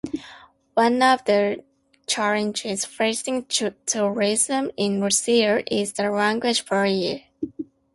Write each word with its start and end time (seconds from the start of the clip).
One 0.73 1.03
of 1.03 1.23
the 1.25 1.63
challenges 2.07 2.85
facing 2.85 3.45
tourism 3.85 4.71
in 4.75 4.99
Russia 4.99 5.61
is 5.71 5.93
the 5.93 6.09
language 6.09 6.67
barrier. 6.67 7.19